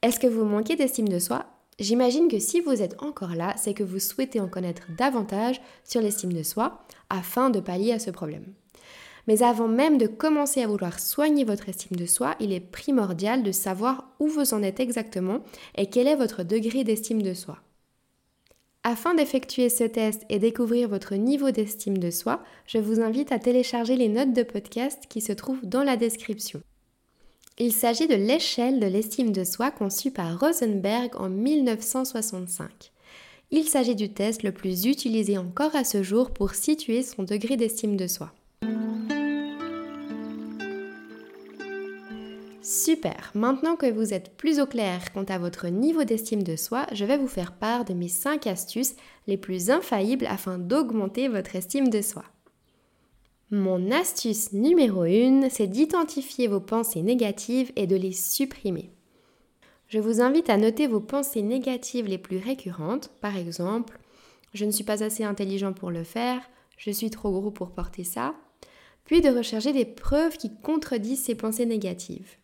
Est-ce 0.01 0.19
que 0.19 0.27
vous 0.27 0.43
manquez 0.43 0.75
d'estime 0.75 1.07
de 1.07 1.19
soi? 1.19 1.45
J'imagine 1.79 2.27
que 2.27 2.39
si 2.39 2.59
vous 2.59 2.81
êtes 2.81 3.01
encore 3.01 3.35
là, 3.35 3.53
c'est 3.55 3.73
que 3.73 3.83
vous 3.83 3.99
souhaitez 3.99 4.41
en 4.41 4.49
connaître 4.49 4.83
davantage 4.97 5.61
sur 5.85 6.01
l'estime 6.01 6.33
de 6.33 6.43
soi 6.43 6.83
afin 7.09 7.49
de 7.49 7.61
pallier 7.61 7.93
à 7.93 7.99
ce 7.99 8.11
problème. 8.11 8.53
Mais 9.27 9.43
avant 9.43 9.67
même 9.67 9.97
de 9.97 10.07
commencer 10.07 10.61
à 10.61 10.67
vouloir 10.67 10.99
soigner 10.99 11.43
votre 11.43 11.69
estime 11.69 11.97
de 11.97 12.05
soi, 12.05 12.35
il 12.39 12.51
est 12.51 12.59
primordial 12.59 13.43
de 13.43 13.51
savoir 13.51 14.09
où 14.19 14.27
vous 14.27 14.53
en 14.53 14.63
êtes 14.63 14.79
exactement 14.79 15.39
et 15.75 15.87
quel 15.87 16.07
est 16.07 16.15
votre 16.15 16.43
degré 16.43 16.83
d'estime 16.83 17.21
de 17.21 17.33
soi. 17.33 17.59
Afin 18.83 19.13
d'effectuer 19.13 19.69
ce 19.69 19.83
test 19.83 20.23
et 20.29 20.39
découvrir 20.39 20.89
votre 20.89 21.13
niveau 21.13 21.51
d'estime 21.51 21.99
de 21.99 22.09
soi, 22.09 22.43
je 22.65 22.79
vous 22.79 22.99
invite 22.99 23.31
à 23.31 23.37
télécharger 23.37 23.95
les 23.95 24.09
notes 24.09 24.33
de 24.33 24.41
podcast 24.41 25.03
qui 25.07 25.21
se 25.21 25.33
trouvent 25.33 25.63
dans 25.63 25.83
la 25.83 25.97
description. 25.97 26.63
Il 27.59 27.73
s'agit 27.73 28.07
de 28.07 28.15
l'échelle 28.15 28.79
de 28.79 28.87
l'estime 28.87 29.31
de 29.31 29.43
soi 29.43 29.69
conçue 29.69 30.09
par 30.09 30.39
Rosenberg 30.39 31.11
en 31.15 31.29
1965. 31.29 32.91
Il 33.51 33.65
s'agit 33.65 33.95
du 33.95 34.11
test 34.11 34.41
le 34.41 34.51
plus 34.51 34.85
utilisé 34.85 35.37
encore 35.37 35.75
à 35.75 35.83
ce 35.83 36.01
jour 36.01 36.31
pour 36.31 36.55
situer 36.55 37.03
son 37.03 37.21
degré 37.21 37.57
d'estime 37.57 37.97
de 37.97 38.07
soi. 38.07 38.33
Super, 42.63 43.31
maintenant 43.33 43.75
que 43.75 43.91
vous 43.91 44.13
êtes 44.13 44.37
plus 44.37 44.59
au 44.59 44.67
clair 44.67 45.11
quant 45.13 45.23
à 45.23 45.39
votre 45.39 45.67
niveau 45.67 46.03
d'estime 46.03 46.43
de 46.43 46.55
soi, 46.55 46.85
je 46.91 47.05
vais 47.05 47.17
vous 47.17 47.27
faire 47.27 47.53
part 47.53 47.85
de 47.85 47.95
mes 47.95 48.07
5 48.07 48.45
astuces 48.45 48.95
les 49.25 49.37
plus 49.37 49.71
infaillibles 49.71 50.27
afin 50.27 50.59
d'augmenter 50.59 51.27
votre 51.27 51.55
estime 51.55 51.89
de 51.89 52.01
soi. 52.01 52.23
Mon 53.49 53.89
astuce 53.89 54.53
numéro 54.53 55.01
1, 55.01 55.49
c'est 55.49 55.65
d'identifier 55.65 56.47
vos 56.47 56.59
pensées 56.59 57.01
négatives 57.01 57.71
et 57.75 57.87
de 57.87 57.95
les 57.95 58.11
supprimer. 58.13 58.91
Je 59.87 59.97
vous 59.97 60.21
invite 60.21 60.51
à 60.51 60.57
noter 60.57 60.85
vos 60.85 61.01
pensées 61.01 61.41
négatives 61.41 62.05
les 62.05 62.19
plus 62.19 62.37
récurrentes, 62.37 63.09
par 63.21 63.37
exemple, 63.37 63.99
je 64.53 64.65
ne 64.65 64.71
suis 64.71 64.83
pas 64.83 65.03
assez 65.03 65.23
intelligent 65.23 65.73
pour 65.73 65.89
le 65.89 66.03
faire, 66.03 66.41
je 66.77 66.91
suis 66.91 67.09
trop 67.09 67.31
gros 67.31 67.51
pour 67.51 67.71
porter 67.71 68.03
ça, 68.03 68.35
puis 69.05 69.21
de 69.21 69.29
rechercher 69.29 69.73
des 69.73 69.85
preuves 69.85 70.37
qui 70.37 70.51
contredisent 70.61 71.23
ces 71.23 71.35
pensées 71.35 71.65
négatives. 71.65 72.37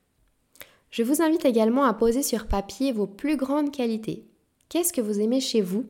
Je 0.89 1.03
vous 1.03 1.21
invite 1.21 1.45
également 1.45 1.83
à 1.83 1.93
poser 1.93 2.23
sur 2.23 2.47
papier 2.47 2.91
vos 2.91 3.07
plus 3.07 3.37
grandes 3.37 3.71
qualités. 3.71 4.25
Qu'est-ce 4.69 4.93
que 4.93 5.01
vous 5.01 5.19
aimez 5.19 5.41
chez 5.41 5.61
vous? 5.61 5.85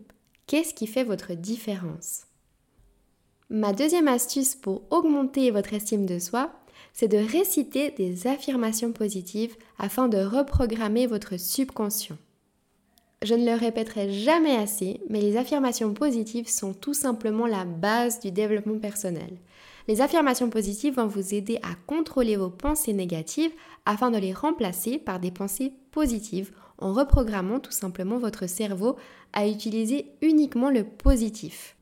Qu'est-ce 0.47 0.73
qui 0.73 0.87
fait 0.87 1.03
votre 1.03 1.33
différence? 1.33 2.23
Ma 3.49 3.73
deuxième 3.73 4.07
astuce 4.07 4.55
pour 4.55 4.83
augmenter 4.89 5.51
votre 5.51 5.73
estime 5.73 6.05
de 6.05 6.19
soi, 6.19 6.51
c'est 6.93 7.07
de 7.07 7.17
réciter 7.17 7.91
des 7.91 8.27
affirmations 8.27 8.91
positives 8.91 9.55
afin 9.77 10.07
de 10.07 10.17
reprogrammer 10.17 11.07
votre 11.07 11.37
subconscient. 11.37 12.17
Je 13.23 13.33
ne 13.33 13.45
le 13.45 13.53
répéterai 13.53 14.11
jamais 14.11 14.55
assez, 14.55 14.99
mais 15.09 15.21
les 15.21 15.37
affirmations 15.37 15.93
positives 15.93 16.49
sont 16.49 16.73
tout 16.73 16.93
simplement 16.93 17.47
la 17.47 17.65
base 17.65 18.19
du 18.19 18.31
développement 18.31 18.79
personnel. 18.79 19.37
Les 19.87 20.01
affirmations 20.01 20.49
positives 20.49 20.95
vont 20.95 21.07
vous 21.07 21.33
aider 21.33 21.59
à 21.63 21.75
contrôler 21.87 22.35
vos 22.35 22.49
pensées 22.49 22.93
négatives 22.93 23.53
afin 23.85 24.11
de 24.11 24.17
les 24.17 24.33
remplacer 24.33 24.97
par 24.97 25.19
des 25.19 25.31
pensées 25.31 25.71
positives 25.91 26.51
en 26.77 26.93
reprogrammant 26.93 27.59
tout 27.59 27.71
simplement 27.71 28.17
votre 28.17 28.47
cerveau 28.47 28.97
à 29.33 29.47
utiliser 29.47 30.11
uniquement 30.21 30.69
le 30.69 30.83
positif. 30.83 31.75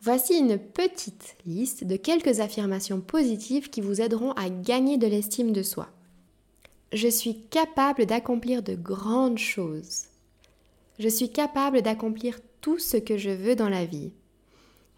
Voici 0.00 0.38
une 0.38 0.58
petite 0.58 1.36
liste 1.46 1.84
de 1.84 1.96
quelques 1.96 2.40
affirmations 2.40 3.00
positives 3.00 3.70
qui 3.70 3.80
vous 3.80 4.00
aideront 4.00 4.32
à 4.32 4.48
gagner 4.48 4.98
de 4.98 5.06
l'estime 5.06 5.52
de 5.52 5.62
soi. 5.62 5.88
Je 6.92 7.08
suis 7.08 7.42
capable 7.50 8.06
d'accomplir 8.06 8.62
de 8.62 8.74
grandes 8.74 9.38
choses. 9.38 10.04
Je 10.98 11.08
suis 11.08 11.30
capable 11.30 11.82
d'accomplir 11.82 12.38
tout 12.60 12.78
ce 12.78 12.96
que 12.96 13.18
je 13.18 13.30
veux 13.30 13.56
dans 13.56 13.68
la 13.68 13.84
vie. 13.84 14.12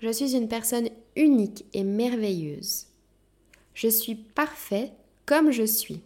Je 0.00 0.10
suis 0.10 0.36
une 0.36 0.48
personne 0.48 0.88
unique 1.16 1.64
et 1.72 1.82
merveilleuse. 1.82 2.86
Je 3.74 3.88
suis 3.88 4.14
parfait 4.14 4.92
comme 5.26 5.50
je 5.50 5.64
suis. 5.64 6.00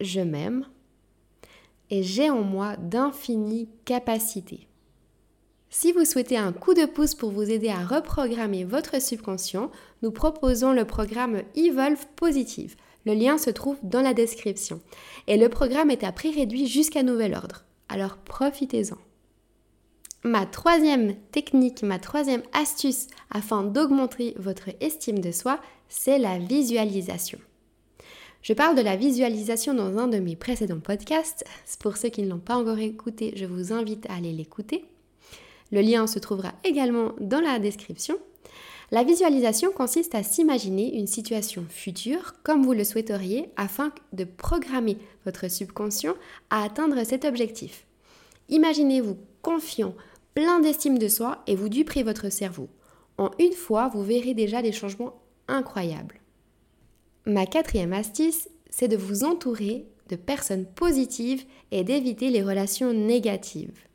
Je 0.00 0.20
m'aime 0.20 0.66
et 1.90 2.02
j'ai 2.02 2.30
en 2.30 2.42
moi 2.42 2.76
d'infinies 2.76 3.68
capacités. 3.84 4.66
Si 5.72 5.92
vous 5.92 6.04
souhaitez 6.04 6.36
un 6.36 6.52
coup 6.52 6.74
de 6.74 6.84
pouce 6.84 7.14
pour 7.14 7.30
vous 7.30 7.48
aider 7.48 7.68
à 7.68 7.84
reprogrammer 7.84 8.64
votre 8.64 9.00
subconscient, 9.00 9.70
nous 10.02 10.10
proposons 10.10 10.72
le 10.72 10.84
programme 10.84 11.42
Evolve 11.54 12.06
Positive. 12.16 12.74
Le 13.06 13.14
lien 13.14 13.38
se 13.38 13.50
trouve 13.50 13.78
dans 13.84 14.02
la 14.02 14.12
description. 14.12 14.80
Et 15.28 15.36
le 15.36 15.48
programme 15.48 15.90
est 15.90 16.04
à 16.04 16.10
prix 16.10 16.34
réduit 16.34 16.66
jusqu'à 16.66 17.04
nouvel 17.04 17.34
ordre. 17.34 17.64
Alors 17.88 18.16
profitez-en. 18.16 18.98
Ma 20.22 20.44
troisième 20.44 21.14
technique, 21.32 21.82
ma 21.82 21.98
troisième 21.98 22.42
astuce 22.52 23.06
afin 23.30 23.62
d'augmenter 23.62 24.34
votre 24.38 24.68
estime 24.80 25.20
de 25.20 25.32
soi, 25.32 25.58
c'est 25.88 26.18
la 26.18 26.38
visualisation. 26.38 27.38
Je 28.42 28.52
parle 28.52 28.76
de 28.76 28.82
la 28.82 28.96
visualisation 28.96 29.72
dans 29.72 29.96
un 29.98 30.08
de 30.08 30.18
mes 30.18 30.36
précédents 30.36 30.80
podcasts. 30.80 31.44
Pour 31.78 31.96
ceux 31.96 32.10
qui 32.10 32.22
ne 32.22 32.28
l'ont 32.28 32.38
pas 32.38 32.56
encore 32.56 32.78
écouté, 32.78 33.32
je 33.34 33.46
vous 33.46 33.72
invite 33.72 34.08
à 34.10 34.14
aller 34.16 34.32
l'écouter. 34.32 34.84
Le 35.72 35.80
lien 35.80 36.06
se 36.06 36.18
trouvera 36.18 36.52
également 36.64 37.12
dans 37.20 37.40
la 37.40 37.58
description. 37.58 38.18
La 38.90 39.04
visualisation 39.04 39.72
consiste 39.72 40.14
à 40.14 40.22
s'imaginer 40.22 40.98
une 40.98 41.06
situation 41.06 41.64
future 41.68 42.34
comme 42.42 42.64
vous 42.64 42.72
le 42.72 42.84
souhaiteriez 42.84 43.50
afin 43.56 43.92
de 44.12 44.24
programmer 44.24 44.98
votre 45.24 45.50
subconscient 45.50 46.14
à 46.50 46.62
atteindre 46.62 47.04
cet 47.04 47.24
objectif. 47.24 47.86
Imaginez-vous 48.48 49.16
confiant, 49.42 49.94
plein 50.34 50.60
d'estime 50.60 50.98
de 50.98 51.08
soi 51.08 51.42
et 51.46 51.56
vous 51.56 51.68
duperez 51.68 52.02
votre 52.02 52.30
cerveau. 52.30 52.68
En 53.18 53.30
une 53.38 53.52
fois, 53.52 53.88
vous 53.88 54.02
verrez 54.02 54.34
déjà 54.34 54.62
des 54.62 54.72
changements 54.72 55.20
incroyables. 55.48 56.20
Ma 57.26 57.46
quatrième 57.46 57.92
astuce, 57.92 58.48
c'est 58.70 58.88
de 58.88 58.96
vous 58.96 59.24
entourer 59.24 59.86
de 60.08 60.16
personnes 60.16 60.66
positives 60.66 61.44
et 61.70 61.84
d'éviter 61.84 62.30
les 62.30 62.42
relations 62.42 62.92
négatives 62.92 63.86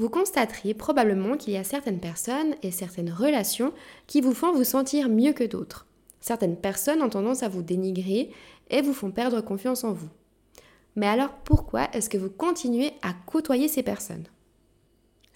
vous 0.00 0.08
constaterez 0.08 0.72
probablement 0.72 1.36
qu'il 1.36 1.52
y 1.52 1.58
a 1.58 1.64
certaines 1.64 2.00
personnes 2.00 2.54
et 2.62 2.70
certaines 2.70 3.12
relations 3.12 3.74
qui 4.06 4.22
vous 4.22 4.32
font 4.32 4.50
vous 4.50 4.64
sentir 4.64 5.10
mieux 5.10 5.34
que 5.34 5.44
d'autres. 5.44 5.86
Certaines 6.20 6.56
personnes 6.56 7.02
ont 7.02 7.10
tendance 7.10 7.42
à 7.42 7.48
vous 7.48 7.60
dénigrer 7.60 8.30
et 8.70 8.80
vous 8.80 8.94
font 8.94 9.10
perdre 9.10 9.42
confiance 9.42 9.84
en 9.84 9.92
vous. 9.92 10.08
Mais 10.96 11.06
alors 11.06 11.34
pourquoi 11.44 11.88
est-ce 11.92 12.08
que 12.08 12.16
vous 12.16 12.30
continuez 12.30 12.92
à 13.02 13.12
côtoyer 13.26 13.68
ces 13.68 13.82
personnes? 13.82 14.24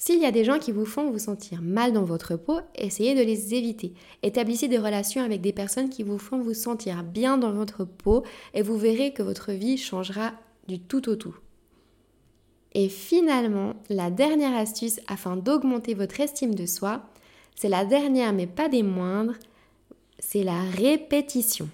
S'il 0.06 0.20
y 0.20 0.26
a 0.26 0.32
des 0.32 0.44
gens 0.44 0.58
qui 0.58 0.70
vous 0.70 0.84
font 0.84 1.10
vous 1.10 1.18
sentir 1.18 1.62
mal 1.62 1.94
dans 1.94 2.04
votre 2.04 2.36
peau, 2.36 2.58
essayez 2.74 3.14
de 3.14 3.22
les 3.22 3.54
éviter. 3.54 3.94
Établissez 4.22 4.68
des 4.68 4.76
relations 4.76 5.22
avec 5.22 5.40
des 5.40 5.54
personnes 5.54 5.88
qui 5.88 6.02
vous 6.02 6.18
font 6.18 6.42
vous 6.42 6.52
sentir 6.52 7.02
bien 7.02 7.38
dans 7.38 7.52
votre 7.52 7.86
peau 7.86 8.22
et 8.52 8.60
vous 8.60 8.76
verrez 8.76 9.14
que 9.14 9.22
votre 9.22 9.52
vie 9.52 9.78
changera 9.78 10.32
du 10.68 10.78
tout 10.78 11.08
au 11.08 11.16
tout. 11.16 11.34
Et 12.74 12.90
finalement, 12.90 13.76
la 13.88 14.10
dernière 14.10 14.54
astuce 14.54 15.00
afin 15.08 15.38
d'augmenter 15.38 15.94
votre 15.94 16.20
estime 16.20 16.54
de 16.54 16.66
soi, 16.66 17.00
c'est 17.54 17.70
la 17.70 17.86
dernière 17.86 18.34
mais 18.34 18.46
pas 18.46 18.68
des 18.68 18.82
moindres, 18.82 19.36
c'est 20.18 20.44
la 20.44 20.60
répétition. 20.64 21.70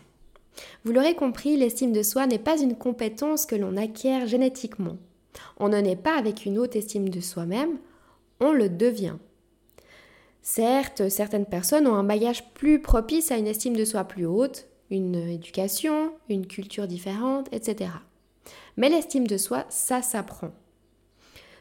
Vous 0.84 0.92
l'aurez 0.92 1.16
compris, 1.16 1.56
l'estime 1.56 1.92
de 1.92 2.04
soi 2.04 2.28
n'est 2.28 2.38
pas 2.38 2.60
une 2.60 2.76
compétence 2.76 3.44
que 3.44 3.56
l'on 3.56 3.76
acquiert 3.76 4.28
génétiquement. 4.28 4.98
On 5.58 5.68
ne 5.68 5.78
naît 5.78 5.96
pas 5.96 6.16
avec 6.16 6.46
une 6.46 6.60
haute 6.60 6.76
estime 6.76 7.08
de 7.08 7.20
soi-même, 7.20 7.78
on 8.40 8.52
le 8.52 8.68
devient. 8.68 9.16
Certes, 10.42 11.08
certaines 11.08 11.46
personnes 11.46 11.86
ont 11.86 11.94
un 11.94 12.04
bagage 12.04 12.52
plus 12.54 12.80
propice 12.80 13.30
à 13.30 13.36
une 13.36 13.46
estime 13.46 13.76
de 13.76 13.84
soi 13.84 14.04
plus 14.04 14.26
haute, 14.26 14.66
une 14.90 15.14
éducation, 15.14 16.12
une 16.28 16.46
culture 16.46 16.86
différente, 16.86 17.48
etc. 17.52 17.90
Mais 18.76 18.88
l'estime 18.88 19.26
de 19.26 19.36
soi, 19.36 19.66
ça 19.68 20.02
s'apprend. 20.02 20.52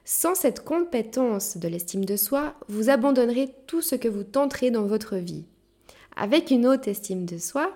Sans 0.06 0.34
cette 0.34 0.64
compétence 0.64 1.58
de 1.58 1.68
l'estime 1.68 2.06
de 2.06 2.16
soi, 2.16 2.56
vous 2.68 2.90
abandonnerez 2.90 3.54
tout 3.68 3.82
ce 3.82 3.96
que 3.96 4.08
vous 4.08 4.24
tenterez 4.24 4.72
dans 4.72 4.86
votre 4.86 5.18
vie. 5.18 5.46
Avec 6.16 6.50
une 6.50 6.66
haute 6.66 6.88
estime 6.88 7.26
de 7.26 7.38
soi, 7.38 7.76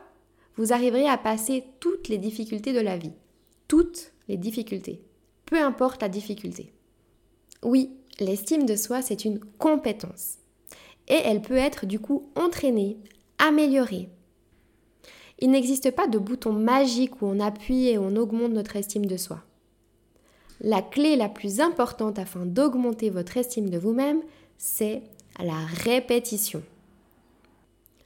vous 0.56 0.74
arriverez 0.74 1.08
à 1.08 1.18
passer 1.18 1.64
toutes 1.80 2.08
les 2.08 2.18
difficultés 2.18 2.74
de 2.74 2.80
la 2.80 2.98
vie. 2.98 3.14
Toutes 3.68 4.14
les 4.28 4.38
difficultés. 4.38 5.02
Peu 5.46 5.62
importe 5.62 6.02
la 6.02 6.10
difficulté. 6.10 6.74
Oui, 7.62 7.92
l'estime 8.20 8.66
de 8.66 8.76
soi, 8.76 9.02
c'est 9.02 9.26
une 9.26 9.40
compétence. 9.40 10.38
Et 11.08 11.20
elle 11.24 11.42
peut 11.42 11.58
être 11.58 11.86
du 11.86 12.00
coup 12.00 12.30
entraînée, 12.36 12.98
améliorée. 13.38 14.10
Il 15.40 15.52
n'existe 15.52 15.92
pas 15.92 16.08
de 16.08 16.18
bouton 16.18 16.54
magique 16.54 17.22
où 17.22 17.26
on 17.26 17.40
appuie 17.40 17.88
et 17.88 17.98
on 17.98 18.16
augmente 18.16 18.54
notre 18.54 18.76
estime 18.76 19.06
de 19.06 19.18
soi. 19.18 19.44
La 20.62 20.82
clé 20.82 21.16
la 21.16 21.28
plus 21.28 21.60
importante 21.60 22.20
afin 22.20 22.46
d'augmenter 22.46 23.10
votre 23.10 23.36
estime 23.36 23.70
de 23.70 23.78
vous-même, 23.78 24.22
c'est 24.58 25.02
la 25.40 25.58
répétition. 25.84 26.64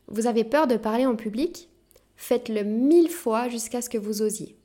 Vous 0.08 0.26
avez 0.26 0.43
peur 0.43 0.65
de 0.65 0.78
parler 0.78 1.06
en 1.06 1.15
public? 1.15 1.70
Faites-le 2.15 2.63
mille 2.63 3.10
fois 3.10 3.50
jusqu'à 3.50 3.82
ce 3.82 3.89
que 3.89 3.98
vous 3.98 4.22
osiez. 4.24 4.56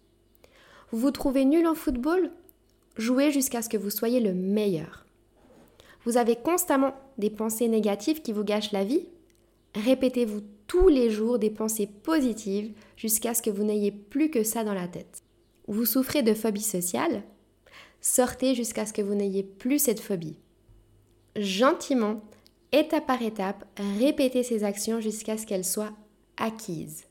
Vous 0.91 0.99
vous 0.99 1.11
trouvez 1.11 1.45
nul 1.45 1.67
en 1.67 1.75
football? 1.75 2.31
Jouez 2.97 3.31
jusqu'à 3.31 3.61
ce 3.61 3.69
que 3.69 3.77
vous 3.77 3.91
soyez 3.91 4.21
le 4.21 4.33
meilleur. 4.33 5.02
Vous 6.05 6.17
avez 6.17 6.37
constamment 6.37 6.95
des 7.19 7.31
pensées 7.31 7.69
négatives 7.69 8.23
qui 8.23 8.33
vous 8.33 8.45
gâchent 8.45 8.73
la 8.73 8.85
vie 8.85 9.07
Répétez-vous 9.75 10.43
tous 10.67 10.89
les 10.89 11.11
jours 11.11 11.39
des 11.39 11.51
pensées 11.51 11.87
positives 11.87 12.73
jusqu'à 12.97 13.35
ce 13.35 13.43
que 13.43 13.51
vous 13.51 13.65
n'ayez 13.65 13.91
plus 13.91 14.31
que 14.31 14.43
ça 14.43 14.65
dans 14.65 14.75
la 14.75 14.89
tête. 14.89 15.23
Vous 15.67 15.87
souffrez 15.87 16.23
de 16.23 16.35
phobie 16.35 16.61
sociale 16.61 17.23
Sortez 18.01 18.55
jusqu'à 18.55 18.85
ce 18.85 18.93
que 18.93 19.03
vous 19.03 19.15
n'ayez 19.15 19.45
plus 19.45 19.79
cette 19.79 20.01
phobie. 20.01 20.39
Gentiment, 21.37 22.21
étape 22.73 23.07
par 23.07 23.23
étape, 23.23 23.65
répétez 23.99 24.43
ces 24.43 24.65
actions 24.65 25.01
jusqu'à 25.01 25.39
ce 25.39 25.47
qu'elles 25.47 25.65
soient 25.65 25.93
acquises. 26.37 27.05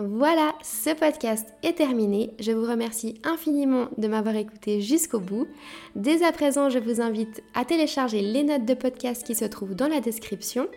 Voilà, 0.00 0.54
ce 0.62 0.94
podcast 0.94 1.48
est 1.64 1.78
terminé. 1.78 2.30
Je 2.38 2.52
vous 2.52 2.70
remercie 2.70 3.20
infiniment 3.24 3.88
de 3.98 4.06
m'avoir 4.06 4.36
écouté 4.36 4.80
jusqu'au 4.80 5.18
bout. 5.18 5.48
Dès 5.96 6.22
à 6.22 6.30
présent, 6.30 6.70
je 6.70 6.78
vous 6.78 7.00
invite 7.00 7.42
à 7.52 7.64
télécharger 7.64 8.20
les 8.20 8.44
notes 8.44 8.64
de 8.64 8.74
podcast 8.74 9.26
qui 9.26 9.34
se 9.34 9.44
trouvent 9.44 9.74
dans 9.74 9.88
la 9.88 9.98
description. 9.98 10.68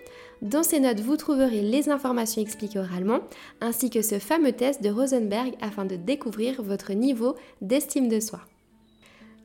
Dans 0.42 0.64
ces 0.64 0.80
notes, 0.80 1.02
vous 1.02 1.18
trouverez 1.18 1.62
les 1.62 1.90
informations 1.90 2.42
expliquées 2.42 2.80
oralement, 2.80 3.20
ainsi 3.62 3.92
que 3.92 4.02
ce 4.02 4.18
fameux 4.18 4.54
test 4.54 4.82
de 4.82 4.90
Rosenberg 4.90 5.54
afin 5.62 5.86
de 5.86 5.98
découvrir 5.98 6.64
votre 6.64 6.94
niveau 6.94 7.36
d'estime 7.62 8.10
de 8.10 8.20
soi. 8.20 8.40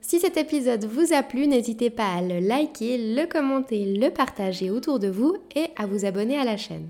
Si 0.01 0.21
cet 0.21 0.39
épisode 0.39 0.87
vous 0.87 1.13
a 1.13 1.23
plu, 1.23 1.47
n'hésitez 1.47 1.91
pas 1.91 2.15
à 2.15 2.23
le 2.23 2.39
liker, 2.39 3.15
le 3.15 3.27
commenter, 3.27 3.85
le 3.85 4.09
partager 4.09 4.71
autour 4.71 4.99
de 5.01 5.09
vous 5.09 5.37
et 5.55 5.67
à 5.77 5.85
vous 5.85 6.07
abonner 6.07 6.39
à 6.39 6.45
la 6.45 6.57
chaîne. 6.57 6.89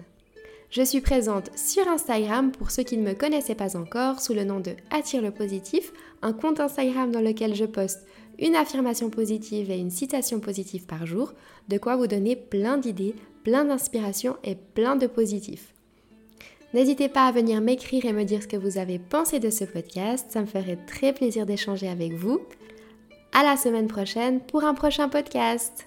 Je 0.77 0.83
suis 0.83 1.01
présente 1.01 1.49
sur 1.57 1.89
Instagram 1.89 2.53
pour 2.53 2.71
ceux 2.71 2.83
qui 2.83 2.99
ne 2.99 3.09
me 3.09 3.15
connaissaient 3.15 3.55
pas 3.55 3.79
encore 3.79 4.21
sous 4.21 4.35
le 4.35 4.45
nom 4.45 4.61
de 4.61 4.73
Attire 4.91 5.23
le 5.23 5.31
positif, 5.31 5.91
un 6.21 6.35
compte 6.35 6.61
Instagram 6.61 7.11
dans 7.11 7.23
lequel 7.23 7.55
je 7.55 7.65
poste 7.65 8.07
une 8.39 8.55
affirmation 8.55 9.09
positive 9.09 9.71
et 9.71 9.79
une 9.79 9.89
citation 9.89 10.39
positive 10.39 10.85
par 10.85 11.07
jour, 11.07 11.33
de 11.69 11.79
quoi 11.79 11.97
vous 11.97 12.07
donner 12.07 12.37
plein 12.37 12.77
d'idées, 12.77 13.15
plein 13.43 13.65
d'inspiration 13.65 14.37
et 14.45 14.55
plein 14.55 14.97
de 14.97 15.07
positifs. 15.07 15.73
N'hésitez 16.75 17.09
pas 17.09 17.25
à 17.25 17.33
venir 17.33 17.63
m'écrire 17.63 18.05
et 18.05 18.13
me 18.13 18.25
dire 18.25 18.43
ce 18.43 18.49
que 18.49 18.59
vous 18.59 18.77
avez 18.77 18.99
pensé 18.99 19.41
de 19.41 19.49
ce 19.49 19.65
podcast, 19.65 20.27
ça 20.29 20.43
me 20.43 20.47
ferait 20.47 20.79
très 20.87 21.15
plaisir 21.15 21.47
d'échanger 21.47 21.89
avec 21.89 22.13
vous. 22.13 22.43
À 23.33 23.43
la 23.43 23.57
semaine 23.57 23.89
prochaine 23.89 24.41
pour 24.41 24.63
un 24.65 24.75
prochain 24.75 25.09
podcast. 25.09 25.87